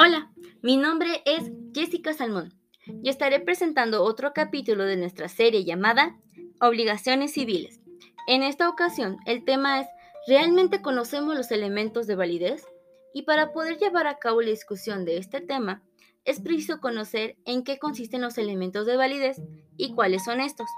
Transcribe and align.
Hola, 0.00 0.30
mi 0.62 0.76
nombre 0.76 1.22
es 1.24 1.50
Jessica 1.74 2.12
Salmón 2.12 2.54
y 3.02 3.08
estaré 3.08 3.40
presentando 3.40 4.04
otro 4.04 4.32
capítulo 4.32 4.84
de 4.84 4.96
nuestra 4.96 5.28
serie 5.28 5.64
llamada 5.64 6.16
Obligaciones 6.60 7.32
civiles. 7.32 7.80
En 8.28 8.44
esta 8.44 8.68
ocasión, 8.68 9.16
el 9.26 9.44
tema 9.44 9.80
es 9.80 9.88
¿realmente 10.28 10.82
conocemos 10.82 11.34
los 11.34 11.50
elementos 11.50 12.06
de 12.06 12.14
validez? 12.14 12.64
Y 13.12 13.22
para 13.22 13.52
poder 13.52 13.78
llevar 13.78 14.06
a 14.06 14.18
cabo 14.20 14.40
la 14.40 14.50
discusión 14.50 15.04
de 15.04 15.16
este 15.16 15.40
tema, 15.40 15.82
es 16.24 16.40
preciso 16.40 16.80
conocer 16.80 17.36
en 17.44 17.64
qué 17.64 17.80
consisten 17.80 18.20
los 18.20 18.38
elementos 18.38 18.86
de 18.86 18.96
validez 18.96 19.42
y 19.76 19.94
cuáles 19.94 20.22
son 20.22 20.38
estos. 20.38 20.68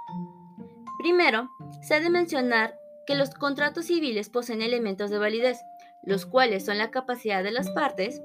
Primero, 0.99 1.51
se 1.83 1.97
ha 1.97 2.01
de 2.01 2.09
mencionar 2.09 2.75
que 3.07 3.17
los 3.17 3.29
contratos 3.35 3.85
civiles 3.85 4.31
poseen 4.31 4.63
elementos 4.63 5.11
de 5.11 5.19
validez, 5.19 5.59
los 6.05 6.25
cuales 6.25 6.65
son 6.65 6.79
la 6.79 6.91
capacidad 6.91 7.45
de 7.45 7.51
las 7.51 7.69
partes 7.69 8.23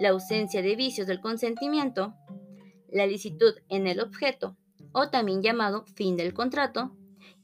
la 0.00 0.08
ausencia 0.08 0.62
de 0.62 0.74
vicios 0.74 1.06
del 1.06 1.20
consentimiento, 1.20 2.14
la 2.90 3.06
licitud 3.06 3.52
en 3.68 3.86
el 3.86 4.00
objeto, 4.00 4.56
o 4.92 5.10
también 5.10 5.42
llamado 5.42 5.84
fin 5.94 6.16
del 6.16 6.32
contrato, 6.32 6.96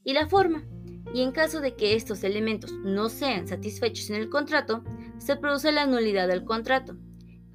y 0.03 0.15
la 0.15 0.27
forma. 0.27 0.65
Y 1.13 1.21
en 1.21 1.33
caso 1.33 1.61
de 1.61 1.75
que 1.75 1.95
estos 1.95 2.25
elementos 2.25 2.73
no 2.73 3.11
sean 3.11 3.47
satisfechos 3.47 4.09
en 4.11 4.17
el 4.17 4.31
contrato, 4.31 4.83
se 5.19 5.37
produce 5.37 5.71
la 5.71 5.87
nulidad 5.87 6.29
del 6.29 6.45
contrato. 6.45 6.97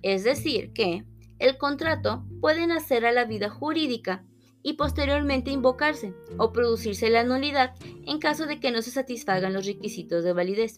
Es 0.03 0.23
decir, 0.23 0.71
que 0.71 1.03
el 1.39 1.57
contrato 1.57 2.23
puede 2.39 2.67
nacer 2.67 3.05
a 3.05 3.11
la 3.11 3.25
vida 3.25 3.49
jurídica 3.49 4.23
y 4.61 4.73
posteriormente 4.73 5.49
invocarse 5.49 6.13
o 6.37 6.51
producirse 6.53 7.09
la 7.09 7.23
nulidad 7.23 7.73
en 8.05 8.19
caso 8.19 8.45
de 8.45 8.59
que 8.59 8.71
no 8.71 8.83
se 8.83 8.91
satisfagan 8.91 9.53
los 9.53 9.65
requisitos 9.65 10.23
de 10.23 10.33
validez. 10.33 10.77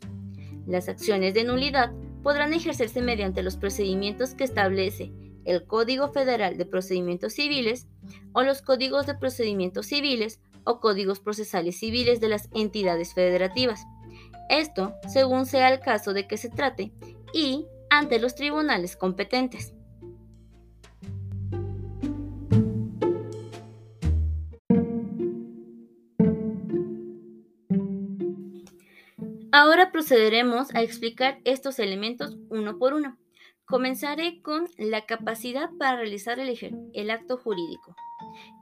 Las 0.66 0.88
acciones 0.88 1.34
de 1.34 1.44
nulidad 1.44 1.92
podrán 2.24 2.54
ejercerse 2.54 3.02
mediante 3.02 3.44
los 3.44 3.58
procedimientos 3.58 4.34
que 4.34 4.46
establece 4.46 5.12
el 5.46 5.66
Código 5.66 6.08
Federal 6.08 6.58
de 6.58 6.66
Procedimientos 6.66 7.34
Civiles 7.34 7.88
o 8.32 8.44
los 8.44 8.62
códigos 8.62 9.06
de 9.06 9.16
procedimientos 9.16 9.88
civiles 9.88 10.40
o 10.64 10.80
códigos 10.80 11.20
procesales 11.20 11.78
civiles 11.78 12.22
de 12.22 12.30
las 12.30 12.50
entidades 12.54 13.14
federativas. 13.14 13.86
Esto 14.50 14.94
según 15.12 15.46
sea 15.46 15.72
el 15.72 15.82
caso 15.82 16.14
de 16.14 16.28
que 16.28 16.38
se 16.38 16.50
trate 16.50 16.94
y 17.34 17.68
ante 17.90 18.20
los 18.20 18.36
tribunales 18.36 18.96
competentes. 18.96 19.74
Ahora 29.56 29.92
procederemos 29.92 30.74
a 30.74 30.82
explicar 30.82 31.38
estos 31.44 31.78
elementos 31.78 32.36
uno 32.50 32.80
por 32.80 32.96
uno. 32.96 33.20
Comenzaré 33.66 34.42
con 34.42 34.68
la 34.80 35.06
capacidad 35.06 35.70
para 35.78 35.98
realizar 35.98 36.40
el, 36.40 37.12
acto 37.12 37.38
jurídico. 37.38 37.96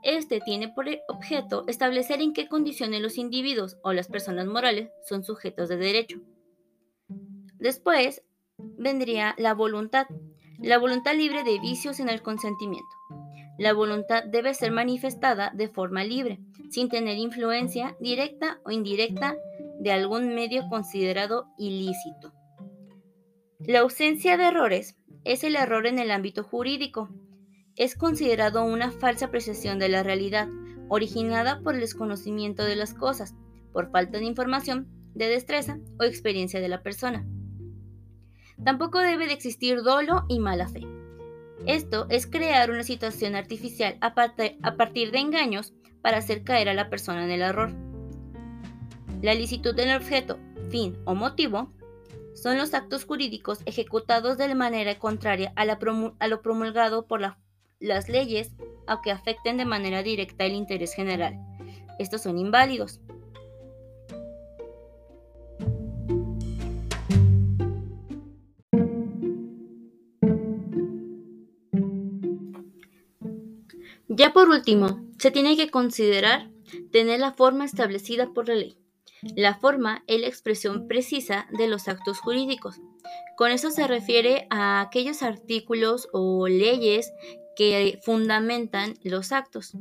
Este 0.02 0.40
tiene 0.40 0.68
por 0.68 0.84
objeto 1.08 1.64
establecer 1.66 2.20
en 2.20 2.34
qué 2.34 2.46
condiciones 2.46 3.00
los 3.00 3.16
individuos 3.16 3.78
o 3.82 3.94
las 3.94 4.08
personas 4.08 4.44
morales 4.44 4.90
son 5.08 5.24
sujetos 5.24 5.70
de 5.70 5.78
derecho. 5.78 6.20
Después 7.54 8.22
vendría 8.58 9.34
la 9.38 9.54
voluntad, 9.54 10.06
la 10.58 10.76
voluntad 10.76 11.14
libre 11.14 11.42
de 11.42 11.58
vicios 11.58 12.00
en 12.00 12.10
el 12.10 12.20
consentimiento. 12.20 12.94
La 13.58 13.72
voluntad 13.72 14.24
debe 14.24 14.52
ser 14.52 14.72
manifestada 14.72 15.52
de 15.54 15.68
forma 15.68 16.04
libre, 16.04 16.38
sin 16.68 16.90
tener 16.90 17.16
influencia 17.16 17.96
directa 17.98 18.60
o 18.66 18.70
indirecta 18.70 19.38
de 19.82 19.90
algún 19.90 20.34
medio 20.34 20.68
considerado 20.68 21.46
ilícito. 21.58 22.32
La 23.58 23.80
ausencia 23.80 24.36
de 24.36 24.46
errores 24.46 24.96
es 25.24 25.42
el 25.42 25.56
error 25.56 25.86
en 25.86 25.98
el 25.98 26.12
ámbito 26.12 26.44
jurídico. 26.44 27.08
Es 27.74 27.96
considerado 27.96 28.64
una 28.64 28.92
falsa 28.92 29.26
apreciación 29.26 29.80
de 29.80 29.88
la 29.88 30.04
realidad, 30.04 30.48
originada 30.88 31.60
por 31.62 31.74
el 31.74 31.80
desconocimiento 31.80 32.64
de 32.64 32.76
las 32.76 32.94
cosas, 32.94 33.34
por 33.72 33.90
falta 33.90 34.18
de 34.18 34.24
información, 34.24 34.86
de 35.14 35.26
destreza 35.26 35.78
o 35.98 36.04
experiencia 36.04 36.60
de 36.60 36.68
la 36.68 36.82
persona. 36.82 37.26
Tampoco 38.64 39.00
debe 39.00 39.26
de 39.26 39.32
existir 39.32 39.82
dolo 39.82 40.26
y 40.28 40.38
mala 40.38 40.68
fe. 40.68 40.82
Esto 41.66 42.06
es 42.08 42.28
crear 42.28 42.70
una 42.70 42.84
situación 42.84 43.34
artificial 43.34 43.98
a, 44.00 44.14
partir 44.14 45.10
de 45.10 45.18
engaños 45.18 45.74
para 46.02 46.18
hacer 46.18 46.44
caer 46.44 46.68
a 46.68 46.74
la 46.74 46.88
persona 46.88 47.24
en 47.24 47.30
el 47.30 47.42
error. 47.42 47.91
La 49.22 49.34
licitud 49.34 49.72
del 49.72 49.96
objeto, 49.96 50.40
fin 50.70 50.98
o 51.04 51.14
motivo 51.14 51.72
son 52.34 52.58
los 52.58 52.74
actos 52.74 53.04
jurídicos 53.04 53.60
ejecutados 53.66 54.36
de 54.36 54.52
manera 54.56 54.98
contraria 54.98 55.52
a, 55.54 55.64
lo 55.64 56.42
promulgado 56.42 57.06
por 57.06 57.20
las 57.78 58.08
leyes 58.08 58.50
aunque 58.88 59.12
afecten 59.12 59.56
de 59.58 59.64
manera 59.64 60.02
directa 60.02 60.44
el 60.44 60.54
interés 60.54 60.92
general. 60.92 61.38
Estos 62.00 62.22
son 62.22 62.36
inválidos. 62.36 63.00
Ya 74.08 74.32
por 74.32 74.48
último, 74.48 75.00
se 75.18 75.30
tiene 75.30 75.56
que 75.56 75.70
considerar 75.70 76.50
tener 76.90 77.20
la 77.20 77.32
forma 77.32 77.64
establecida 77.64 78.32
por 78.34 78.48
la 78.48 78.56
ley. 78.56 78.81
La 79.36 79.54
forma 79.54 80.02
es 80.08 80.20
la 80.20 80.26
expresión 80.26 80.88
precisa 80.88 81.46
de 81.56 81.68
los 81.68 81.86
actos 81.86 82.18
jurídicos. 82.18 82.80
Con 83.36 83.52
eso 83.52 83.70
se 83.70 83.86
refiere 83.86 84.48
a 84.50 84.80
aquellos 84.80 85.22
artículos 85.22 86.08
o 86.12 86.48
leyes 86.48 87.12
que 87.56 88.00
fundamentan 88.02 88.94
los 89.04 89.30
actos. 89.30 89.76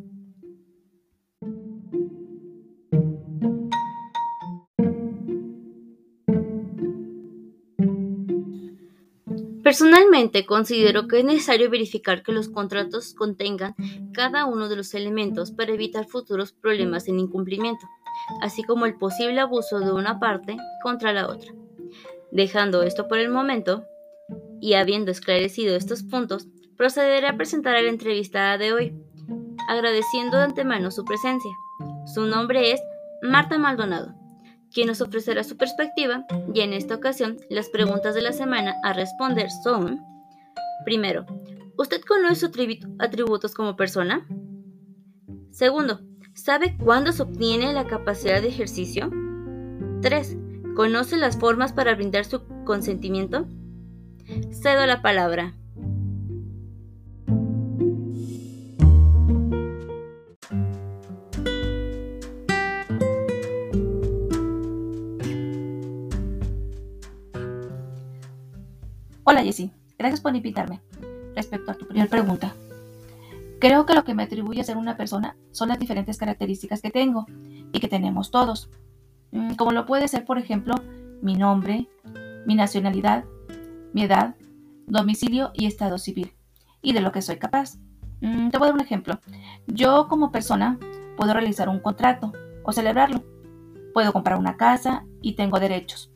Personalmente 9.63 10.46
considero 10.46 11.07
que 11.07 11.19
es 11.19 11.25
necesario 11.25 11.69
verificar 11.69 12.24
que 12.24 12.31
los 12.31 12.50
contratos 12.50 13.13
contengan 13.13 13.74
cada 14.13 14.46
uno 14.46 14.69
de 14.69 14.75
los 14.75 14.94
elementos 14.94 15.51
para 15.51 15.74
evitar 15.74 16.06
futuros 16.07 16.51
problemas 16.51 17.07
en 17.07 17.19
incumplimiento 17.19 17.88
así 18.42 18.64
como 18.64 18.86
el 18.86 18.97
posible 18.97 19.42
abuso 19.42 19.80
de 19.80 19.92
una 19.92 20.19
parte 20.19 20.58
contra 20.84 21.14
la 21.14 21.28
otra. 21.28 21.52
Dejando 22.31 22.84
esto 22.84 23.08
por 23.08 23.18
el 23.18 23.30
momento, 23.30 23.86
y 24.62 24.74
habiendo 24.74 25.12
esclarecido 25.12 25.75
estos 25.75 26.03
puntos, 26.03 26.47
procederé 26.78 27.28
a 27.28 27.36
presentar 27.36 27.75
a 27.75 27.81
la 27.81 27.90
entrevistada 27.90 28.58
de 28.58 28.74
hoy, 28.74 28.94
agradeciendo 29.68 30.38
de 30.38 30.44
antemano 30.44 30.92
su 30.92 31.03
presencia. 31.03 31.52
Su 32.06 32.25
nombre 32.25 32.72
es 32.72 32.81
Marta 33.22 33.58
Maldonado, 33.58 34.14
quien 34.74 34.88
nos 34.88 35.02
ofrecerá 35.02 35.44
su 35.44 35.58
perspectiva 35.58 36.25
y 36.53 36.62
en 36.62 36.74
esta 36.74 36.96
ocasión 36.96 37.38
las 37.50 37.69
preguntas 37.69 38.16
de 38.16 38.22
la 38.22 38.34
semana 38.34 38.75
a 38.84 38.94
responder 38.94 39.50
son, 39.63 40.00
primero, 40.86 41.25
¿usted 41.78 42.02
conoce 42.02 42.36
sus 42.36 42.52
atributos 43.00 43.53
como 43.53 43.75
persona? 43.75 44.28
Segundo, 45.52 46.00
¿Sabe 46.34 46.78
cuándo 46.78 47.12
se 47.12 47.24
obtiene 47.24 47.74
la 47.74 47.88
capacidad 47.88 48.42
de 48.42 48.47
ejercicio? 48.47 49.12
3. 50.02 50.38
¿Conoce 50.75 51.18
las 51.18 51.38
formas 51.38 51.74
para 51.74 51.94
brindar 51.94 52.25
su 52.25 52.46
consentimiento? 52.64 53.47
Cedo 54.52 54.86
la 54.86 55.02
palabra. 55.02 55.53
Hola 69.24 69.44
Jessie, 69.44 69.72
gracias 69.98 70.22
por 70.22 70.36
invitarme. 70.36 70.81
Respecto 71.36 71.72
a 71.72 71.74
tu 71.75 71.86
primera 71.86 72.10
pregunta, 72.10 72.54
Creo 73.62 73.86
que 73.86 73.94
lo 73.94 74.04
que 74.04 74.16
me 74.16 74.24
atribuye 74.24 74.60
a 74.60 74.63
ser 74.63 74.75
una 74.75 74.98
persona 74.98 75.38
son 75.52 75.69
las 75.69 75.78
diferentes 75.78 76.18
características 76.18 76.81
que 76.81 76.90
tengo 76.90 77.28
y 77.72 77.80
que 77.80 77.88
tenemos 77.88 78.31
todos, 78.31 78.72
mm, 79.31 79.54
como 79.54 79.72
lo 79.72 79.86
puede 79.86 80.08
ser, 80.08 80.25
por 80.25 80.40
ejemplo, 80.40 80.74
mi 81.22 81.36
nombre, 81.36 81.88
mi 82.48 82.56
nacionalidad, 82.56 83.24
mi 83.94 84.02
edad, 84.02 84.36
domicilio 84.88 85.52
y 85.54 85.68
estado 85.68 86.00
civil, 86.00 86.34
y 86.81 86.94
de 86.94 87.02
lo 87.02 87.12
que 87.12 87.22
soy 87.22 87.38
capaz. 87.38 87.78
Mm, 88.22 88.50
te 88.50 88.58
voy 88.58 88.66
a 88.66 88.72
dar 88.72 88.80
un 88.80 88.81
ejemplo. 88.81 89.19
Yo 89.68 90.08
como 90.08 90.31
persona 90.31 90.80
puedo 91.16 91.31
realizar 91.31 91.69
un 91.69 91.81
contrato 91.81 92.34
o 92.63 92.72
celebrarlo. 92.72 93.24
Puedo 93.94 94.12
comprar 94.12 94.40
una 94.40 94.58
casa 94.58 95.06
y 95.22 95.34
tengo 95.36 95.60
derechos. 95.60 96.12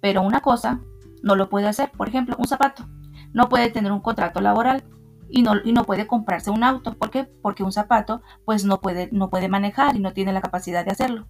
Pero 0.00 0.22
una 0.22 0.40
cosa 0.40 0.80
no 1.24 1.34
lo 1.34 1.48
puede 1.48 1.66
hacer, 1.66 1.90
por 1.90 2.08
ejemplo, 2.08 2.36
un 2.38 2.46
zapato. 2.46 2.86
No 3.32 3.48
puede 3.48 3.70
tener 3.70 3.90
un 3.90 4.00
contrato 4.00 4.40
laboral 4.40 4.84
y 5.30 5.42
no, 5.42 5.54
y 5.64 5.72
no 5.72 5.84
puede 5.84 6.06
comprarse 6.06 6.50
un 6.50 6.64
auto. 6.64 6.94
¿Por 6.96 7.10
qué? 7.10 7.24
Porque 7.24 7.62
un 7.62 7.72
zapato 7.72 8.22
pues 8.44 8.64
no 8.64 8.80
puede, 8.80 9.08
no 9.12 9.30
puede 9.30 9.48
manejar 9.48 9.96
y 9.96 10.00
no 10.00 10.12
tiene 10.12 10.32
la 10.32 10.40
capacidad 10.40 10.84
de 10.84 10.90
hacerlo. 10.90 11.26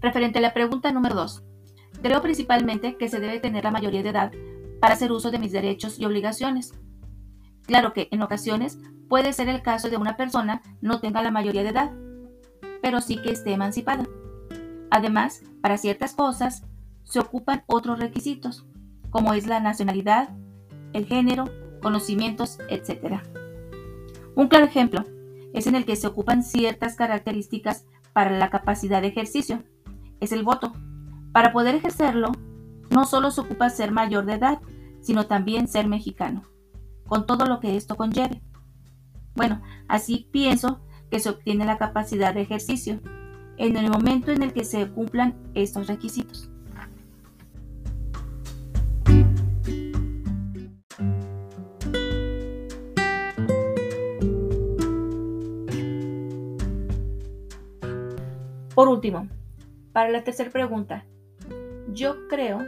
Referente 0.00 0.38
a 0.38 0.42
la 0.42 0.54
pregunta 0.54 0.92
número 0.92 1.16
2, 1.16 1.42
creo 2.00 2.22
principalmente 2.22 2.96
que 2.96 3.08
se 3.08 3.18
debe 3.18 3.40
tener 3.40 3.64
la 3.64 3.72
mayoría 3.72 4.04
de 4.04 4.10
edad 4.10 4.30
para 4.80 4.94
hacer 4.94 5.10
uso 5.10 5.32
de 5.32 5.40
mis 5.40 5.50
derechos 5.50 5.98
y 5.98 6.04
obligaciones. 6.04 6.74
Claro 7.62 7.92
que 7.92 8.06
en 8.12 8.22
ocasiones 8.22 8.78
puede 9.08 9.32
ser 9.32 9.48
el 9.48 9.62
caso 9.62 9.88
de 9.88 9.96
una 9.96 10.16
persona 10.16 10.62
no 10.80 11.00
tenga 11.00 11.22
la 11.22 11.30
mayoría 11.30 11.62
de 11.62 11.70
edad, 11.70 11.92
pero 12.82 13.00
sí 13.00 13.20
que 13.20 13.30
esté 13.30 13.52
emancipada. 13.52 14.06
Además, 14.90 15.42
para 15.60 15.78
ciertas 15.78 16.14
cosas 16.14 16.64
se 17.04 17.20
ocupan 17.20 17.62
otros 17.66 17.98
requisitos, 17.98 18.66
como 19.10 19.32
es 19.32 19.46
la 19.46 19.60
nacionalidad, 19.60 20.30
el 20.92 21.06
género, 21.06 21.44
conocimientos, 21.82 22.58
etc. 22.68 23.20
Un 24.34 24.48
claro 24.48 24.66
ejemplo 24.66 25.04
es 25.52 25.66
en 25.66 25.74
el 25.74 25.84
que 25.84 25.96
se 25.96 26.06
ocupan 26.06 26.42
ciertas 26.42 26.96
características 26.96 27.86
para 28.12 28.30
la 28.38 28.50
capacidad 28.50 29.00
de 29.00 29.08
ejercicio. 29.08 29.62
Es 30.20 30.32
el 30.32 30.42
voto. 30.42 30.72
Para 31.32 31.52
poder 31.52 31.74
ejercerlo, 31.74 32.32
no 32.90 33.04
solo 33.04 33.30
se 33.30 33.40
ocupa 33.40 33.70
ser 33.70 33.92
mayor 33.92 34.26
de 34.26 34.34
edad, 34.34 34.60
sino 35.00 35.26
también 35.26 35.68
ser 35.68 35.86
mexicano, 35.86 36.42
con 37.06 37.26
todo 37.26 37.46
lo 37.46 37.60
que 37.60 37.76
esto 37.76 37.96
conlleve. 37.96 38.42
Bueno, 39.36 39.60
así 39.86 40.28
pienso 40.32 40.80
que 41.10 41.20
se 41.20 41.28
obtiene 41.28 41.66
la 41.66 41.76
capacidad 41.76 42.34
de 42.34 42.40
ejercicio 42.40 43.00
en 43.58 43.76
el 43.76 43.90
momento 43.90 44.32
en 44.32 44.42
el 44.42 44.52
que 44.52 44.64
se 44.64 44.88
cumplan 44.88 45.36
estos 45.54 45.86
requisitos. 45.86 46.50
Por 58.74 58.88
último, 58.88 59.28
para 59.92 60.10
la 60.10 60.22
tercera 60.22 60.50
pregunta, 60.50 61.06
yo 61.92 62.28
creo 62.28 62.60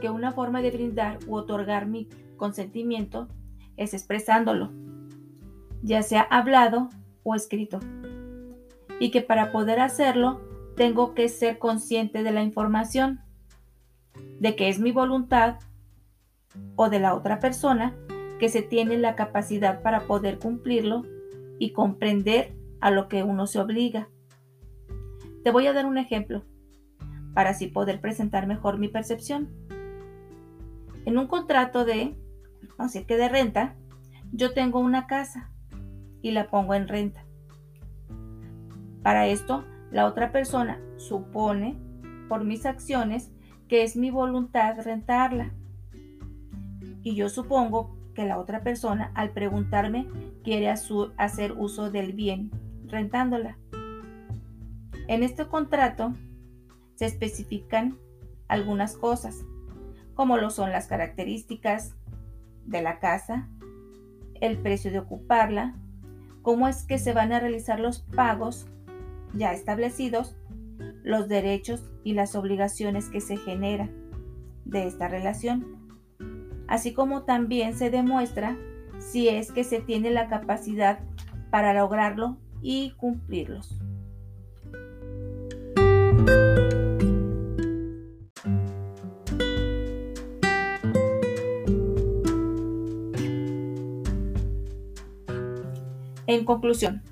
que 0.00 0.10
una 0.10 0.32
forma 0.32 0.60
de 0.60 0.70
brindar 0.70 1.18
u 1.26 1.34
otorgar 1.34 1.86
mi 1.86 2.08
consentimiento 2.36 3.28
es 3.78 3.94
expresándolo, 3.94 4.70
ya 5.86 6.02
sea 6.02 6.22
hablado 6.22 6.90
o 7.22 7.36
escrito, 7.36 7.78
y 8.98 9.12
que 9.12 9.20
para 9.20 9.52
poder 9.52 9.78
hacerlo 9.78 10.40
tengo 10.76 11.14
que 11.14 11.28
ser 11.28 11.58
consciente 11.58 12.24
de 12.24 12.32
la 12.32 12.42
información, 12.42 13.20
de 14.40 14.56
que 14.56 14.68
es 14.68 14.80
mi 14.80 14.90
voluntad 14.90 15.60
o 16.74 16.90
de 16.90 16.98
la 16.98 17.14
otra 17.14 17.38
persona 17.38 17.94
que 18.40 18.48
se 18.48 18.62
tiene 18.62 18.98
la 18.98 19.14
capacidad 19.14 19.80
para 19.80 20.06
poder 20.08 20.40
cumplirlo 20.40 21.04
y 21.60 21.70
comprender 21.70 22.52
a 22.80 22.90
lo 22.90 23.08
que 23.08 23.22
uno 23.22 23.46
se 23.46 23.60
obliga. 23.60 24.08
Te 25.44 25.52
voy 25.52 25.68
a 25.68 25.72
dar 25.72 25.86
un 25.86 25.98
ejemplo 25.98 26.42
para 27.32 27.50
así 27.50 27.68
poder 27.68 28.00
presentar 28.00 28.48
mejor 28.48 28.78
mi 28.78 28.88
percepción. 28.88 29.48
En 31.04 31.16
un 31.16 31.28
contrato 31.28 31.84
de, 31.84 32.16
así 32.76 33.04
que 33.04 33.16
de 33.16 33.28
renta, 33.28 33.76
yo 34.32 34.52
tengo 34.52 34.80
una 34.80 35.06
casa 35.06 35.52
y 36.26 36.32
la 36.32 36.50
pongo 36.50 36.74
en 36.74 36.88
renta. 36.88 37.24
Para 39.04 39.28
esto, 39.28 39.64
la 39.92 40.06
otra 40.06 40.32
persona 40.32 40.80
supone, 40.96 41.78
por 42.28 42.42
mis 42.42 42.66
acciones, 42.66 43.30
que 43.68 43.84
es 43.84 43.94
mi 43.94 44.10
voluntad 44.10 44.74
rentarla. 44.82 45.52
Y 47.04 47.14
yo 47.14 47.28
supongo 47.28 47.96
que 48.12 48.26
la 48.26 48.40
otra 48.40 48.62
persona, 48.62 49.12
al 49.14 49.30
preguntarme, 49.30 50.08
quiere 50.42 50.68
hacer 50.68 51.52
uso 51.52 51.92
del 51.92 52.12
bien 52.12 52.50
rentándola. 52.86 53.56
En 55.06 55.22
este 55.22 55.46
contrato 55.46 56.12
se 56.96 57.06
especifican 57.06 57.98
algunas 58.48 58.96
cosas, 58.96 59.44
como 60.14 60.38
lo 60.38 60.50
son 60.50 60.72
las 60.72 60.88
características 60.88 61.94
de 62.64 62.82
la 62.82 62.98
casa, 62.98 63.48
el 64.40 64.58
precio 64.58 64.90
de 64.90 64.98
ocuparla, 64.98 65.76
cómo 66.46 66.68
es 66.68 66.84
que 66.84 67.00
se 67.00 67.12
van 67.12 67.32
a 67.32 67.40
realizar 67.40 67.80
los 67.80 67.98
pagos 67.98 68.68
ya 69.34 69.52
establecidos, 69.52 70.36
los 71.02 71.26
derechos 71.26 71.90
y 72.04 72.12
las 72.12 72.36
obligaciones 72.36 73.08
que 73.08 73.20
se 73.20 73.36
generan 73.36 73.90
de 74.64 74.86
esta 74.86 75.08
relación, 75.08 75.66
así 76.68 76.94
como 76.94 77.24
también 77.24 77.76
se 77.76 77.90
demuestra 77.90 78.56
si 79.00 79.28
es 79.28 79.50
que 79.50 79.64
se 79.64 79.80
tiene 79.80 80.12
la 80.12 80.28
capacidad 80.28 81.00
para 81.50 81.74
lograrlo 81.74 82.36
y 82.62 82.92
cumplirlos. 82.92 83.80
En 96.36 96.44
conclusión, 96.44 97.02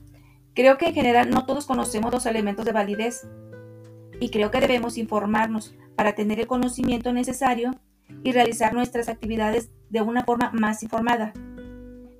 creo 0.53 0.77
que 0.77 0.89
en 0.89 0.95
general 0.95 1.31
no 1.31 1.47
todos 1.47 1.65
conocemos 1.65 2.13
los 2.13 2.27
elementos 2.27 2.67
de 2.67 2.73
validez 2.73 3.27
y 4.21 4.29
creo 4.29 4.51
que 4.51 4.61
debemos 4.61 4.99
informarnos 4.99 5.75
para 5.97 6.15
tener 6.15 6.41
el 6.41 6.47
conocimiento 6.47 7.11
necesario 7.15 7.71
y 8.23 8.33
realizar 8.33 8.75
nuestras 8.75 9.09
actividades 9.09 9.71
de 9.89 10.03
una 10.03 10.25
forma 10.25 10.51
más 10.53 10.83
informada, 10.83 11.33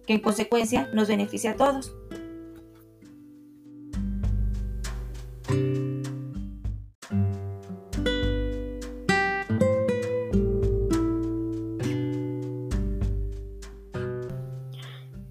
que 0.07 0.15
en 0.15 0.21
consecuencia 0.21 0.89
nos 0.95 1.09
beneficia 1.09 1.51
a 1.51 1.57
todos. 1.57 1.95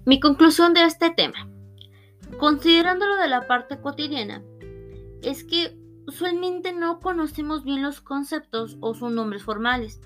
Mi 0.04 0.20
conclusión 0.20 0.72
de 0.72 0.84
este 0.84 1.10
tema, 1.10 1.48
considerándolo 2.38 3.16
de 3.16 3.28
la 3.28 3.46
parte 3.46 3.80
cotidiana, 3.80 4.42
es 5.22 5.44
que 5.44 5.76
usualmente 6.06 6.72
no 6.72 7.00
conocemos 7.00 7.64
bien 7.64 7.82
los 7.82 8.00
conceptos 8.00 8.76
o 8.80 8.94
sus 8.94 9.10
nombres 9.10 9.42
formales, 9.42 10.00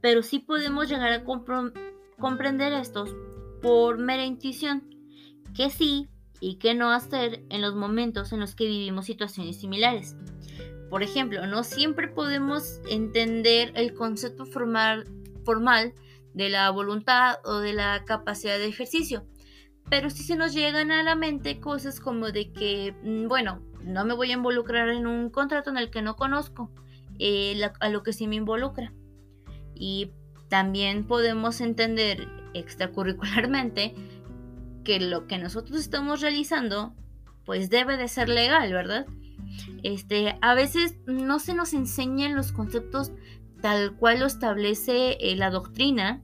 pero 0.00 0.22
sí 0.22 0.38
podemos 0.38 0.88
llegar 0.88 1.12
a 1.12 1.24
comprender 1.24 2.72
estos 2.72 3.14
por 3.62 3.98
mera 3.98 4.24
intuición, 4.24 4.94
que 5.54 5.70
sí 5.70 6.08
y 6.40 6.56
qué 6.56 6.74
no 6.74 6.90
hacer 6.90 7.44
en 7.50 7.62
los 7.62 7.74
momentos 7.74 8.32
en 8.32 8.40
los 8.40 8.54
que 8.54 8.66
vivimos 8.66 9.06
situaciones 9.06 9.60
similares. 9.60 10.16
Por 10.88 11.02
ejemplo, 11.02 11.46
no 11.46 11.64
siempre 11.64 12.08
podemos 12.08 12.80
entender 12.88 13.72
el 13.74 13.92
concepto 13.92 14.46
formal, 14.46 15.06
formal 15.44 15.92
de 16.32 16.48
la 16.48 16.70
voluntad 16.70 17.38
o 17.44 17.58
de 17.58 17.72
la 17.72 18.04
capacidad 18.04 18.58
de 18.58 18.68
ejercicio. 18.68 19.26
Pero 19.90 20.10
si 20.10 20.22
se 20.22 20.36
nos 20.36 20.52
llegan 20.52 20.90
a 20.90 21.02
la 21.02 21.14
mente 21.14 21.60
cosas 21.60 22.00
como 22.00 22.30
de 22.30 22.52
que, 22.52 22.94
mm, 23.02 23.28
bueno, 23.28 23.62
no 23.82 24.04
me 24.04 24.14
voy 24.14 24.30
a 24.30 24.34
involucrar 24.34 24.88
en 24.90 25.06
un 25.06 25.30
contrato 25.30 25.70
en 25.70 25.78
el 25.78 25.90
que 25.90 26.02
no 26.02 26.16
conozco, 26.16 26.70
eh, 27.18 27.60
a 27.80 27.88
lo 27.88 28.02
que 28.02 28.12
sí 28.12 28.26
me 28.26 28.36
involucra. 28.36 28.92
Y 29.74 30.12
también 30.48 31.06
podemos 31.06 31.60
entender 31.60 32.28
extracurricularmente 32.54 33.94
que 34.84 35.00
lo 35.00 35.26
que 35.26 35.38
nosotros 35.38 35.78
estamos 35.80 36.20
realizando, 36.20 36.94
pues 37.44 37.70
debe 37.70 37.96
de 37.96 38.08
ser 38.08 38.28
legal, 38.28 38.72
¿verdad? 38.72 39.06
Este, 39.82 40.38
a 40.40 40.54
veces 40.54 40.96
no 41.06 41.38
se 41.38 41.54
nos 41.54 41.72
enseñan 41.72 42.34
los 42.34 42.52
conceptos 42.52 43.12
tal 43.60 43.96
cual 43.96 44.20
lo 44.20 44.26
establece 44.26 45.18
eh, 45.20 45.36
la 45.36 45.50
doctrina, 45.50 46.22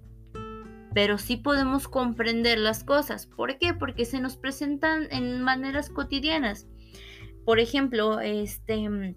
pero 0.94 1.18
sí 1.18 1.36
podemos 1.36 1.88
comprender 1.88 2.58
las 2.58 2.84
cosas. 2.84 3.26
¿Por 3.26 3.58
qué? 3.58 3.74
Porque 3.74 4.04
se 4.04 4.20
nos 4.20 4.36
presentan 4.36 5.08
en 5.10 5.42
maneras 5.42 5.90
cotidianas. 5.90 6.66
Por 7.44 7.58
ejemplo, 7.58 8.20
este, 8.20 9.14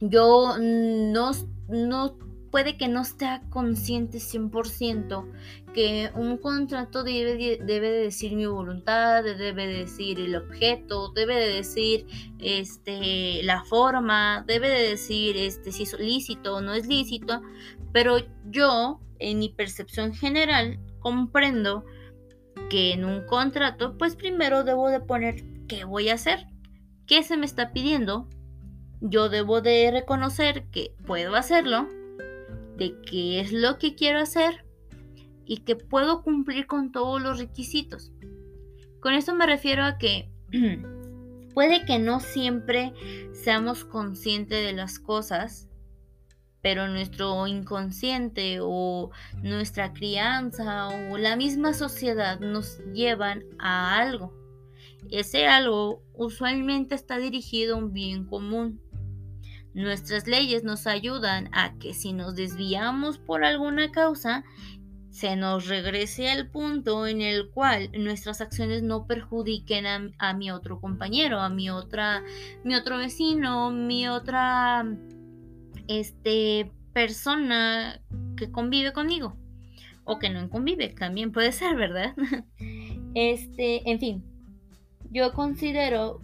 yo 0.00 0.56
no, 0.58 1.30
no 1.68 2.18
puede 2.50 2.76
que 2.76 2.88
no 2.88 3.02
esté 3.02 3.40
consciente 3.50 4.18
100% 4.18 5.26
que 5.72 6.10
un 6.14 6.36
contrato 6.38 7.02
debe, 7.02 7.58
debe 7.64 7.90
de 7.90 8.02
decir 8.02 8.34
mi 8.34 8.46
voluntad, 8.46 9.22
debe 9.24 9.66
de 9.66 9.78
decir 9.78 10.20
el 10.20 10.36
objeto, 10.36 11.12
debe 11.12 11.34
de 11.34 11.52
decir 11.54 12.06
este, 12.40 13.42
la 13.42 13.64
forma, 13.64 14.44
debe 14.46 14.68
de 14.68 14.88
decir 14.90 15.36
este, 15.36 15.72
si 15.72 15.84
es 15.84 15.98
lícito 15.98 16.56
o 16.56 16.60
no 16.60 16.74
es 16.74 16.86
lícito, 16.86 17.40
pero 17.92 18.18
yo, 18.50 19.00
en 19.18 19.38
mi 19.38 19.48
percepción 19.48 20.12
general, 20.12 20.78
comprendo 21.02 21.84
que 22.70 22.92
en 22.92 23.04
un 23.04 23.26
contrato, 23.26 23.98
pues 23.98 24.16
primero 24.16 24.64
debo 24.64 24.88
de 24.88 25.00
poner 25.00 25.42
qué 25.68 25.84
voy 25.84 26.08
a 26.08 26.14
hacer, 26.14 26.46
qué 27.06 27.22
se 27.22 27.36
me 27.36 27.46
está 27.46 27.72
pidiendo, 27.72 28.28
yo 29.00 29.28
debo 29.28 29.60
de 29.60 29.90
reconocer 29.90 30.64
que 30.70 30.94
puedo 31.06 31.34
hacerlo, 31.34 31.88
de 32.76 32.94
qué 33.02 33.40
es 33.40 33.52
lo 33.52 33.78
que 33.78 33.94
quiero 33.94 34.20
hacer 34.20 34.64
y 35.44 35.58
que 35.58 35.76
puedo 35.76 36.22
cumplir 36.22 36.66
con 36.66 36.92
todos 36.92 37.20
los 37.20 37.38
requisitos. 37.38 38.12
Con 39.00 39.14
esto 39.14 39.34
me 39.34 39.46
refiero 39.46 39.84
a 39.84 39.98
que 39.98 40.30
Puede 41.54 41.84
que 41.84 41.98
no 41.98 42.20
siempre 42.20 42.94
seamos 43.32 43.84
conscientes 43.84 44.64
de 44.64 44.72
las 44.72 44.98
cosas, 44.98 45.68
pero 46.62 46.88
nuestro 46.88 47.46
inconsciente 47.48 48.58
o 48.60 49.10
nuestra 49.42 49.92
crianza 49.92 50.88
o 51.10 51.18
la 51.18 51.36
misma 51.36 51.74
sociedad 51.74 52.38
nos 52.38 52.78
llevan 52.94 53.44
a 53.58 53.98
algo. 53.98 54.32
Ese 55.10 55.46
algo 55.46 56.02
usualmente 56.14 56.94
está 56.94 57.18
dirigido 57.18 57.74
a 57.74 57.78
un 57.78 57.92
bien 57.92 58.24
común. 58.24 58.80
Nuestras 59.74 60.26
leyes 60.26 60.64
nos 60.64 60.86
ayudan 60.86 61.48
a 61.52 61.74
que 61.78 61.94
si 61.94 62.12
nos 62.12 62.36
desviamos 62.36 63.18
por 63.18 63.44
alguna 63.44 63.90
causa, 63.90 64.44
se 65.10 65.36
nos 65.36 65.66
regrese 65.66 66.30
al 66.30 66.48
punto 66.48 67.06
en 67.06 67.20
el 67.20 67.50
cual 67.50 67.90
nuestras 67.92 68.40
acciones 68.40 68.82
no 68.82 69.06
perjudiquen 69.06 70.14
a, 70.18 70.32
mi 70.34 70.50
otro 70.50 70.80
compañero, 70.80 71.40
a 71.40 71.50
mi 71.50 71.68
otra, 71.68 72.22
mi 72.64 72.74
otro 72.74 72.96
vecino, 72.96 73.70
mi 73.70 74.08
otra 74.08 74.86
este, 75.88 76.70
persona 76.92 78.00
que 78.36 78.50
convive 78.50 78.92
conmigo. 78.92 79.36
O 80.04 80.18
que 80.18 80.30
no 80.30 80.50
convive, 80.50 80.88
también 80.88 81.30
puede 81.30 81.52
ser, 81.52 81.76
¿verdad? 81.76 82.14
este, 83.14 83.88
en 83.88 84.00
fin, 84.00 84.24
yo 85.10 85.32
considero 85.32 86.20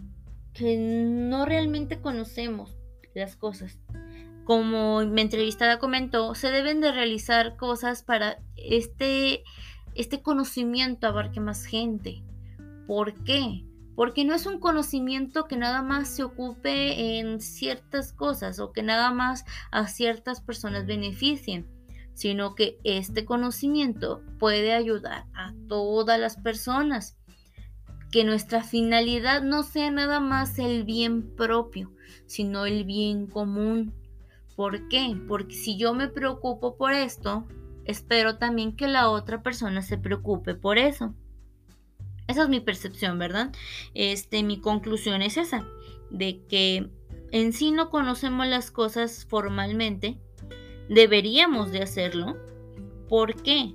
que 0.53 0.75
no 0.77 1.45
realmente 1.45 2.01
conocemos 2.01 2.75
las 3.13 3.37
cosas 3.37 3.79
como 4.49 5.05
mi 5.05 5.21
entrevistada 5.21 5.77
comentó, 5.77 6.33
se 6.33 6.49
deben 6.49 6.81
de 6.81 6.91
realizar 6.91 7.55
cosas 7.55 8.01
para 8.01 8.39
este, 8.55 9.43
este 9.93 10.23
conocimiento 10.23 11.05
abarque 11.05 11.39
más 11.39 11.65
gente. 11.65 12.23
¿Por 12.87 13.13
qué? 13.23 13.63
Porque 13.99 14.23
no 14.23 14.33
es 14.33 14.45
un 14.45 14.61
conocimiento 14.61 15.43
que 15.43 15.57
nada 15.57 15.81
más 15.81 16.07
se 16.07 16.23
ocupe 16.23 17.19
en 17.19 17.41
ciertas 17.41 18.13
cosas 18.13 18.57
o 18.61 18.71
que 18.71 18.81
nada 18.81 19.11
más 19.11 19.43
a 19.71 19.87
ciertas 19.87 20.39
personas 20.39 20.85
beneficien, 20.85 21.67
sino 22.13 22.55
que 22.55 22.77
este 22.85 23.25
conocimiento 23.25 24.23
puede 24.39 24.71
ayudar 24.71 25.25
a 25.33 25.53
todas 25.67 26.17
las 26.17 26.37
personas. 26.37 27.17
Que 28.09 28.23
nuestra 28.23 28.63
finalidad 28.63 29.41
no 29.41 29.63
sea 29.63 29.91
nada 29.91 30.21
más 30.21 30.59
el 30.59 30.85
bien 30.85 31.35
propio, 31.35 31.91
sino 32.25 32.65
el 32.65 32.85
bien 32.85 33.27
común. 33.27 33.93
¿Por 34.55 34.87
qué? 34.87 35.21
Porque 35.27 35.55
si 35.55 35.75
yo 35.75 35.93
me 35.93 36.07
preocupo 36.07 36.77
por 36.77 36.93
esto, 36.93 37.49
espero 37.83 38.37
también 38.37 38.77
que 38.77 38.87
la 38.87 39.09
otra 39.09 39.43
persona 39.43 39.81
se 39.81 39.97
preocupe 39.97 40.55
por 40.55 40.77
eso. 40.77 41.13
Esa 42.29 42.43
es 42.43 42.49
mi 42.49 42.59
percepción, 42.59 43.17
¿verdad? 43.17 43.51
Este, 43.95 44.43
mi 44.43 44.61
conclusión 44.61 45.23
es 45.23 45.35
esa, 45.35 45.65
de 46.11 46.45
que 46.47 46.91
en 47.31 47.53
sí 47.53 47.71
no 47.71 47.89
conocemos 47.89 48.45
las 48.45 48.69
cosas 48.69 49.25
formalmente, 49.27 50.19
deberíamos 50.89 51.71
de 51.71 51.81
hacerlo. 51.81 52.37
¿Por 53.09 53.41
qué? 53.41 53.73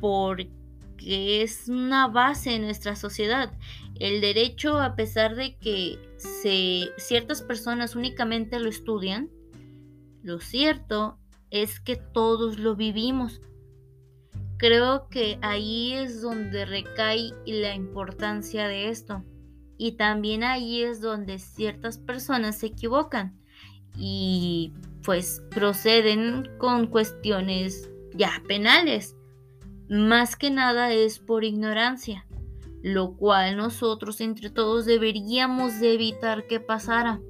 Porque 0.00 0.50
es 1.42 1.68
una 1.68 2.08
base 2.08 2.56
en 2.56 2.62
nuestra 2.62 2.96
sociedad. 2.96 3.56
El 4.00 4.20
derecho, 4.20 4.80
a 4.80 4.96
pesar 4.96 5.36
de 5.36 5.56
que 5.58 6.00
ciertas 6.96 7.42
personas 7.42 7.94
únicamente 7.94 8.58
lo 8.58 8.70
estudian, 8.70 9.30
lo 10.24 10.40
cierto 10.40 11.20
es 11.50 11.78
que 11.78 11.94
todos 11.94 12.58
lo 12.58 12.74
vivimos. 12.74 13.40
Creo 14.56 15.08
que 15.08 15.38
ahí 15.42 15.94
es 15.94 16.22
donde 16.22 16.64
recae 16.64 17.32
la 17.46 17.74
importancia 17.74 18.68
de 18.68 18.88
esto. 18.88 19.24
Y 19.76 19.92
también 19.92 20.44
ahí 20.44 20.82
es 20.82 21.00
donde 21.00 21.38
ciertas 21.38 21.98
personas 21.98 22.58
se 22.58 22.66
equivocan 22.66 23.36
y 23.96 24.72
pues 25.02 25.42
proceden 25.50 26.48
con 26.58 26.86
cuestiones 26.86 27.90
ya 28.14 28.42
penales. 28.46 29.16
Más 29.88 30.36
que 30.36 30.50
nada 30.50 30.92
es 30.92 31.18
por 31.18 31.44
ignorancia, 31.44 32.26
lo 32.82 33.16
cual 33.16 33.56
nosotros 33.56 34.20
entre 34.20 34.50
todos 34.50 34.86
deberíamos 34.86 35.80
de 35.80 35.94
evitar 35.94 36.46
que 36.46 36.60
pasara 36.60 37.20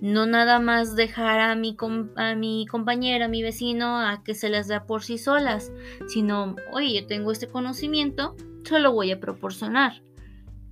no 0.00 0.26
nada 0.26 0.60
más 0.60 0.96
dejar 0.96 1.40
a 1.40 1.54
mi, 1.54 1.76
a 2.16 2.34
mi 2.34 2.66
compañera, 2.66 3.26
a 3.26 3.28
mi 3.28 3.42
vecino, 3.42 4.00
a 4.00 4.22
que 4.24 4.34
se 4.34 4.48
las 4.48 4.68
da 4.68 4.86
por 4.86 5.02
sí 5.02 5.18
solas, 5.18 5.72
sino, 6.08 6.56
oye, 6.72 7.00
yo 7.00 7.06
tengo 7.06 7.32
este 7.32 7.48
conocimiento, 7.48 8.36
solo 8.64 8.92
voy 8.92 9.12
a 9.12 9.20
proporcionar. 9.20 10.02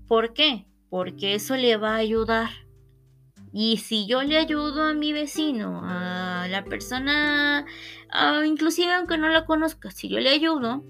¿Por 0.06 0.32
qué? 0.32 0.66
Porque 0.88 1.34
eso 1.34 1.56
le 1.56 1.76
va 1.76 1.94
a 1.94 1.96
ayudar. 1.96 2.48
Y 3.52 3.78
si 3.78 4.06
yo 4.06 4.22
le 4.22 4.38
ayudo 4.38 4.82
a 4.82 4.94
mi 4.94 5.12
vecino, 5.12 5.80
a 5.82 6.46
la 6.48 6.64
persona, 6.64 7.66
inclusive 8.46 8.92
aunque 8.92 9.18
no 9.18 9.28
la 9.28 9.44
conozca, 9.44 9.90
si 9.90 10.08
yo 10.08 10.20
le 10.20 10.30
ayudo, 10.30 10.84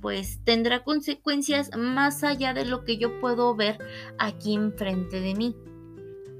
pues 0.00 0.40
tendrá 0.44 0.84
consecuencias 0.84 1.70
más 1.76 2.22
allá 2.22 2.54
de 2.54 2.64
lo 2.64 2.84
que 2.84 2.98
yo 2.98 3.18
puedo 3.20 3.54
ver 3.54 3.78
aquí 4.18 4.54
enfrente 4.54 5.20
de 5.20 5.34
mí. 5.34 5.56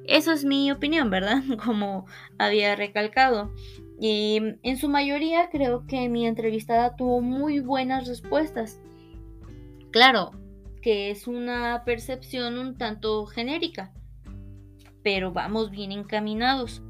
Eso 0.09 0.33
es 0.33 0.45
mi 0.45 0.71
opinión, 0.71 1.11
¿verdad? 1.11 1.43
Como 1.65 2.07
había 2.39 2.77
recalcado. 2.77 3.53
Y 4.01 4.41
en 4.63 4.77
su 4.77 4.89
mayoría 4.89 5.49
creo 5.51 5.87
que 5.87 6.09
mi 6.09 6.27
entrevistada 6.27 6.97
tuvo 6.97 7.21
muy 7.21 7.61
buenas 7.61 8.07
respuestas. 8.07 8.81
Claro, 9.91 10.33
que 10.83 11.11
es 11.11 11.27
una 11.27 11.83
percepción 11.85 12.59
un 12.59 12.77
tanto 12.77 13.25
genérica, 13.27 13.93
pero 15.03 15.33
vamos 15.33 15.71
bien 15.71 15.93
encaminados. 15.93 16.83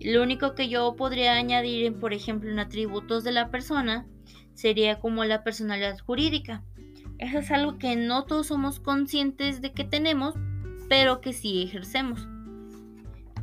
Lo 0.00 0.22
único 0.22 0.54
que 0.54 0.68
yo 0.68 0.96
podría 0.96 1.34
añadir, 1.34 1.98
por 1.98 2.12
ejemplo, 2.12 2.50
en 2.50 2.58
atributos 2.58 3.24
de 3.24 3.32
la 3.32 3.50
persona 3.50 4.06
sería 4.54 4.98
como 5.00 5.24
la 5.24 5.44
personalidad 5.44 5.98
jurídica. 5.98 6.64
Eso 7.18 7.38
es 7.38 7.50
algo 7.50 7.78
que 7.78 7.96
no 7.96 8.24
todos 8.24 8.48
somos 8.48 8.80
conscientes 8.80 9.60
de 9.62 9.72
que 9.72 9.84
tenemos, 9.84 10.34
pero 10.88 11.20
que 11.20 11.32
sí 11.32 11.62
ejercemos. 11.62 12.26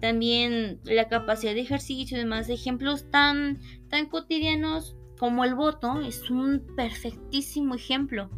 También 0.02 0.80
la 0.84 1.08
capacidad 1.08 1.54
de 1.54 1.62
ejercicio 1.62 2.18
y 2.18 2.20
demás 2.20 2.50
ejemplos 2.50 3.10
tan, 3.10 3.62
tan 3.90 4.08
cotidianos 4.08 4.96
como 5.18 5.46
el 5.46 5.56
voto 5.56 6.02
es 6.02 6.30
un 6.30 6.66
perfectísimo 6.76 7.76
ejemplo 7.76 8.30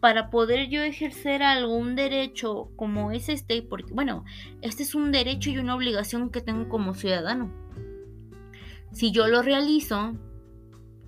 para 0.00 0.30
poder 0.30 0.68
yo 0.68 0.82
ejercer 0.82 1.42
algún 1.42 1.96
derecho 1.96 2.70
como 2.76 3.10
es 3.10 3.28
este, 3.28 3.62
porque 3.62 3.92
bueno, 3.92 4.24
este 4.62 4.82
es 4.82 4.94
un 4.94 5.12
derecho 5.12 5.50
y 5.50 5.58
una 5.58 5.74
obligación 5.74 6.30
que 6.30 6.40
tengo 6.40 6.68
como 6.68 6.94
ciudadano. 6.94 7.50
Si 8.92 9.12
yo 9.12 9.26
lo 9.28 9.42
realizo, 9.42 10.14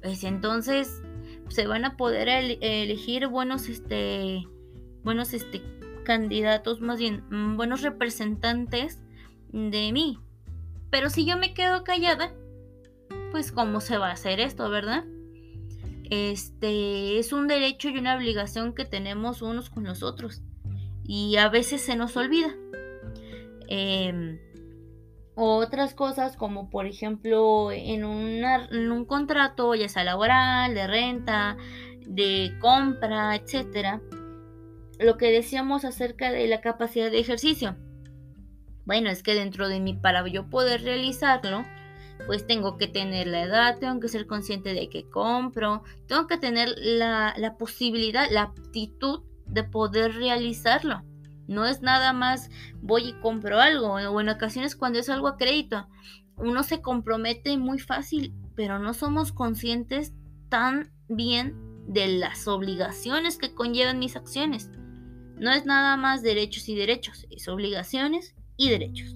pues 0.02 0.24
entonces 0.24 1.02
se 1.48 1.66
van 1.66 1.84
a 1.84 1.96
poder 1.96 2.28
elegir 2.60 3.28
buenos 3.28 3.68
este 3.68 4.46
buenos 5.04 5.32
este 5.34 5.62
candidatos, 6.06 6.80
más 6.80 7.00
bien 7.00 7.24
mm, 7.30 7.56
buenos 7.56 7.82
representantes 7.82 9.00
de 9.52 9.90
mí. 9.92 10.20
Pero 10.90 11.10
si 11.10 11.26
yo 11.26 11.36
me 11.36 11.52
quedo 11.52 11.82
callada, 11.82 12.32
pues 13.32 13.50
cómo 13.50 13.80
se 13.80 13.98
va 13.98 14.10
a 14.10 14.12
hacer 14.12 14.38
esto, 14.38 14.70
¿verdad? 14.70 15.04
Este 16.08 17.18
es 17.18 17.32
un 17.32 17.48
derecho 17.48 17.88
y 17.88 17.98
una 17.98 18.14
obligación 18.14 18.72
que 18.72 18.84
tenemos 18.84 19.42
unos 19.42 19.68
con 19.68 19.82
los 19.82 20.04
otros 20.04 20.42
y 21.04 21.36
a 21.36 21.48
veces 21.48 21.80
se 21.80 21.96
nos 21.96 22.16
olvida. 22.16 22.54
Em, 23.68 24.38
otras 25.34 25.92
cosas 25.94 26.36
como 26.36 26.70
por 26.70 26.86
ejemplo 26.86 27.72
en, 27.72 28.04
en 28.04 28.92
un 28.92 29.04
contrato, 29.06 29.74
ya 29.74 29.88
sea 29.88 30.04
laboral, 30.04 30.72
de 30.72 30.86
renta, 30.86 31.56
de 32.06 32.56
compra, 32.60 33.34
etcétera, 33.34 34.00
lo 34.98 35.16
que 35.16 35.30
decíamos 35.30 35.84
acerca 35.84 36.30
de 36.30 36.46
la 36.46 36.60
capacidad 36.60 37.10
de 37.10 37.18
ejercicio. 37.18 37.76
Bueno, 38.84 39.10
es 39.10 39.22
que 39.22 39.34
dentro 39.34 39.68
de 39.68 39.80
mí, 39.80 39.94
para 39.94 40.26
yo 40.28 40.48
poder 40.48 40.82
realizarlo, 40.82 41.64
pues 42.26 42.46
tengo 42.46 42.78
que 42.78 42.86
tener 42.86 43.26
la 43.26 43.42
edad, 43.42 43.78
tengo 43.78 44.00
que 44.00 44.08
ser 44.08 44.26
consciente 44.26 44.74
de 44.74 44.88
que 44.88 45.08
compro, 45.08 45.82
tengo 46.06 46.26
que 46.26 46.38
tener 46.38 46.74
la, 46.78 47.34
la 47.36 47.56
posibilidad, 47.56 48.30
la 48.30 48.42
aptitud 48.42 49.22
de 49.46 49.64
poder 49.64 50.14
realizarlo. 50.14 51.02
No 51.46 51.66
es 51.66 51.82
nada 51.82 52.12
más 52.12 52.50
voy 52.80 53.08
y 53.08 53.12
compro 53.14 53.60
algo, 53.60 53.94
o 53.94 54.20
en 54.20 54.28
ocasiones 54.28 54.76
cuando 54.76 54.98
es 54.98 55.08
algo 55.08 55.28
a 55.28 55.36
crédito, 55.36 55.88
uno 56.36 56.62
se 56.62 56.80
compromete 56.80 57.56
muy 57.56 57.78
fácil, 57.78 58.34
pero 58.54 58.78
no 58.78 58.94
somos 58.94 59.32
conscientes 59.32 60.12
tan 60.48 60.92
bien 61.08 61.54
de 61.86 62.08
las 62.08 62.48
obligaciones 62.48 63.38
que 63.38 63.54
conllevan 63.54 63.98
mis 63.98 64.16
acciones. 64.16 64.70
No 65.38 65.52
es 65.52 65.66
nada 65.66 65.96
más 65.96 66.22
derechos 66.22 66.68
y 66.68 66.74
derechos, 66.74 67.26
es 67.30 67.48
obligaciones 67.48 68.34
y 68.56 68.70
derechos. 68.70 69.14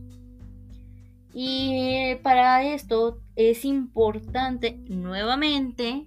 Y 1.32 2.16
para 2.22 2.62
esto 2.64 3.20
es 3.36 3.64
importante, 3.64 4.78
nuevamente, 4.88 6.06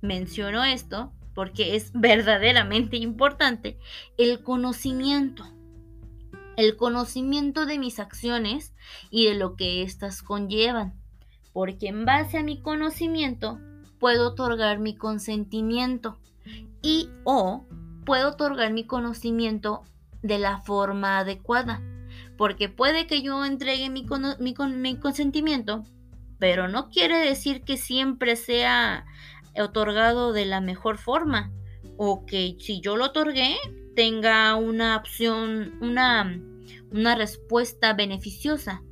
menciono 0.00 0.64
esto, 0.64 1.12
porque 1.34 1.76
es 1.76 1.90
verdaderamente 1.92 2.96
importante, 2.96 3.78
el 4.16 4.42
conocimiento. 4.42 5.44
el 6.56 6.76
conocimiento 6.76 7.66
de 7.66 7.78
mis 7.78 7.98
acciones 7.98 8.74
y 9.10 9.26
de 9.26 9.34
lo 9.34 9.56
que 9.56 9.82
éstas 9.82 10.22
conllevan, 10.22 10.94
porque 11.52 11.88
en 11.88 12.04
base 12.04 12.38
a 12.38 12.42
mi 12.42 12.60
conocimiento 12.60 13.58
puedo 13.98 14.28
otorgar 14.28 14.78
mi 14.78 14.96
consentimiento 14.96 16.18
y 16.82 17.08
o 17.24 17.66
puedo 18.04 18.30
otorgar 18.30 18.72
mi 18.72 18.86
conocimiento 18.86 19.82
de 20.22 20.38
la 20.38 20.58
forma 20.62 21.18
adecuada, 21.18 21.82
porque 22.36 22.68
puede 22.68 23.06
que 23.06 23.22
yo 23.22 23.44
entregue 23.44 23.90
mi, 23.90 24.06
mi, 24.38 24.54
mi 24.68 24.96
consentimiento, 24.96 25.82
pero 26.38 26.68
no 26.68 26.88
quiere 26.88 27.18
decir 27.18 27.62
que 27.62 27.76
siempre 27.76 28.36
sea 28.36 29.06
otorgado 29.56 30.32
de 30.32 30.46
la 30.46 30.60
mejor 30.60 30.98
forma 30.98 31.52
o 31.96 32.26
que 32.26 32.56
si 32.58 32.80
yo 32.80 32.96
lo 32.96 33.06
otorgué 33.06 33.56
tenga 33.94 34.54
una 34.56 34.96
opción, 34.96 35.74
una, 35.80 36.40
una 36.90 37.14
respuesta 37.14 37.92
beneficiosa. 37.92 38.82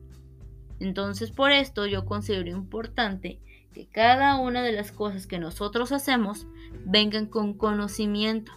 Entonces 0.78 1.30
por 1.30 1.50
esto 1.50 1.86
yo 1.86 2.04
considero 2.04 2.50
importante 2.50 3.40
que 3.72 3.88
cada 3.88 4.38
una 4.38 4.62
de 4.62 4.72
las 4.72 4.92
cosas 4.92 5.26
que 5.26 5.38
nosotros 5.38 5.92
hacemos 5.92 6.46
vengan 6.84 7.26
con 7.26 7.54
conocimiento, 7.54 8.52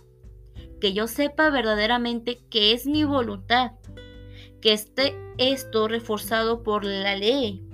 que 0.79 0.94
yo 0.94 1.08
sepa 1.08 1.50
verdaderamente 1.50 2.46
que 2.50 2.74
es 2.74 2.86
mi 2.86 3.03
voluntad, 3.03 3.72
que 4.62 4.74
esté 4.74 5.15
esto 5.38 5.88
reforzado 5.88 6.63
por 6.63 6.86
la 6.86 7.15
ley 7.15 7.67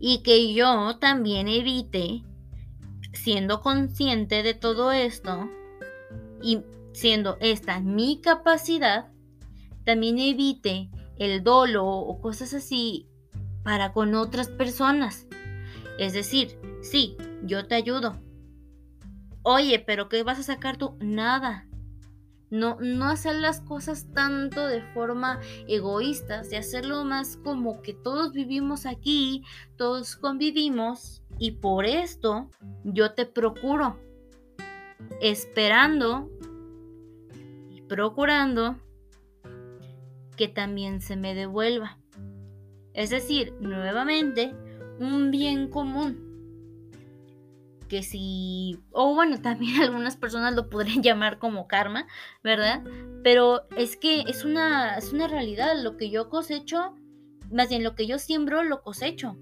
y 0.00 0.22
que 0.22 0.52
yo 0.52 0.98
también 0.98 1.48
evite, 1.48 2.22
siendo 3.12 3.60
consciente 3.60 4.42
de 4.42 4.54
todo 4.54 4.92
esto 4.92 5.48
y 6.42 6.60
siendo 6.92 7.36
esta 7.40 7.80
mi 7.80 8.20
capacidad, 8.20 9.10
también 9.84 10.18
evite 10.18 10.90
el 11.18 11.42
dolo 11.42 11.86
o 11.86 12.20
cosas 12.20 12.54
así 12.54 13.08
para 13.62 13.92
con 13.92 14.14
otras 14.14 14.48
personas. 14.48 15.26
Es 15.98 16.12
decir, 16.12 16.58
sí, 16.82 17.16
yo 17.42 17.66
te 17.66 17.74
ayudo. 17.74 18.18
Oye, 19.42 19.78
pero 19.78 20.08
¿qué 20.08 20.22
vas 20.22 20.38
a 20.38 20.42
sacar 20.42 20.76
tú? 20.76 20.96
Nada. 21.00 21.68
No, 22.54 22.76
no 22.78 23.06
hacer 23.06 23.34
las 23.34 23.60
cosas 23.60 24.06
tanto 24.14 24.68
de 24.68 24.80
forma 24.80 25.40
egoísta, 25.66 26.42
de 26.42 26.56
hacerlo 26.56 27.02
más 27.02 27.36
como 27.36 27.82
que 27.82 27.94
todos 27.94 28.32
vivimos 28.32 28.86
aquí, 28.86 29.42
todos 29.76 30.14
convivimos 30.14 31.24
y 31.36 31.50
por 31.50 31.84
esto 31.84 32.48
yo 32.84 33.12
te 33.14 33.26
procuro, 33.26 33.98
esperando 35.20 36.30
y 37.70 37.82
procurando 37.82 38.76
que 40.36 40.46
también 40.46 41.00
se 41.00 41.16
me 41.16 41.34
devuelva. 41.34 41.98
Es 42.92 43.10
decir, 43.10 43.52
nuevamente, 43.58 44.54
un 45.00 45.32
bien 45.32 45.68
común. 45.68 46.23
Que 47.88 48.02
si, 48.02 48.78
o 48.92 49.14
bueno, 49.14 49.40
también 49.40 49.76
algunas 49.82 50.16
personas 50.16 50.54
lo 50.54 50.70
podrían 50.70 51.02
llamar 51.02 51.38
como 51.38 51.68
karma, 51.68 52.06
¿verdad? 52.42 52.82
Pero 53.22 53.62
es 53.76 53.96
que 53.96 54.22
es 54.22 54.44
una, 54.44 54.96
es 54.96 55.12
una 55.12 55.28
realidad, 55.28 55.74
lo 55.82 55.96
que 55.96 56.10
yo 56.10 56.28
cosecho, 56.28 56.94
más 57.50 57.68
bien 57.68 57.82
lo 57.82 57.94
que 57.94 58.06
yo 58.06 58.18
siembro, 58.18 58.62
lo 58.62 58.82
cosecho. 58.82 59.36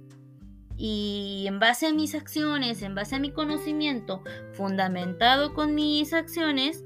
Y 0.77 1.45
en 1.47 1.61
base 1.61 1.87
a 1.87 1.93
mis 1.93 2.15
acciones, 2.15 2.83
en 2.83 2.95
base 2.95 3.15
a 3.15 3.21
mi 3.21 3.31
conocimiento, 3.31 4.23
fundamentado 4.53 5.55
con 5.55 5.75
mis 5.75 6.13
acciones, 6.13 6.85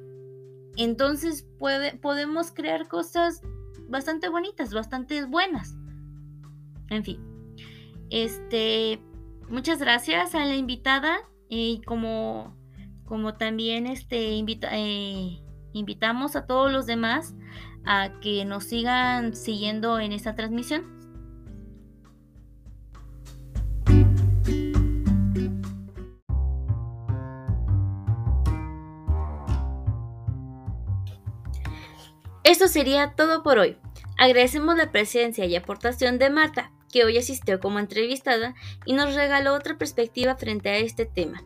entonces 0.77 1.47
puede, 1.59 1.97
podemos 1.97 2.51
crear 2.53 2.89
cosas 2.89 3.41
bastante 3.89 4.29
bonitas, 4.29 4.75
bastante 4.75 5.25
buenas. 5.25 5.77
En 6.91 7.05
fin, 7.05 7.21
este, 8.11 9.03
muchas 9.49 9.79
gracias 9.79 10.35
a 10.35 10.45
la 10.45 10.57
invitada 10.57 11.19
y 11.49 11.81
como, 11.83 12.57
como 13.05 13.35
también 13.35 13.87
este, 13.87 14.39
eh, 14.39 15.43
invitamos 15.73 16.37
a 16.37 16.47
todos 16.47 16.73
los 16.73 16.87
demás 16.87 17.35
a 17.85 18.19
que 18.21 18.45
nos 18.45 18.65
sigan 18.65 19.35
siguiendo 19.35 20.01
en 20.01 20.13
esta 20.13 20.35
transmisión. 20.35 20.97
Esto 32.43 32.69
sería 32.69 33.13
todo 33.17 33.43
por 33.43 33.59
hoy. 33.59 33.77
Agradecemos 34.19 34.77
la 34.77 34.93
presencia 34.93 35.45
y 35.47 35.57
aportación 35.57 36.19
de 36.19 36.31
Marta, 36.31 36.71
que 36.93 37.05
hoy 37.05 37.19
asistió 37.19 37.61
como 37.61 37.79
entrevistada 37.79 38.55
y 38.85 38.93
nos 38.93 39.15
regaló 39.15 39.55
otra 39.55 39.79
perspectiva 39.79 40.37
frente 40.37 40.69
a 40.69 40.77
este 40.77 41.07
tema. 41.07 41.43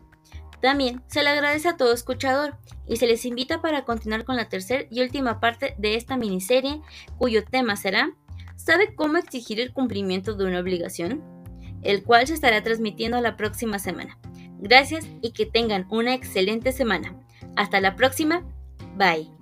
También 0.60 1.02
se 1.06 1.22
le 1.22 1.30
agradece 1.30 1.68
a 1.68 1.76
todo 1.76 1.92
escuchador 1.92 2.58
y 2.86 2.96
se 2.96 3.06
les 3.06 3.24
invita 3.24 3.62
para 3.62 3.84
continuar 3.84 4.24
con 4.24 4.36
la 4.36 4.48
tercera 4.48 4.84
y 4.90 5.00
última 5.00 5.40
parte 5.40 5.74
de 5.78 5.94
esta 5.94 6.16
miniserie, 6.16 6.82
cuyo 7.18 7.44
tema 7.44 7.76
será 7.76 8.10
¿Sabe 8.56 8.94
cómo 8.94 9.16
exigir 9.16 9.58
el 9.58 9.72
cumplimiento 9.72 10.34
de 10.34 10.44
una 10.44 10.60
obligación? 10.60 11.22
el 11.82 12.02
cual 12.02 12.26
se 12.26 12.34
estará 12.34 12.62
transmitiendo 12.62 13.20
la 13.20 13.36
próxima 13.36 13.78
semana. 13.78 14.18
Gracias 14.58 15.06
y 15.22 15.32
que 15.32 15.46
tengan 15.46 15.86
una 15.90 16.14
excelente 16.14 16.72
semana. 16.72 17.16
Hasta 17.56 17.80
la 17.80 17.96
próxima. 17.96 18.44
Bye. 18.96 19.39